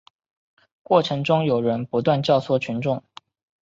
[0.81, 3.03] 过程中有人不断教唆群众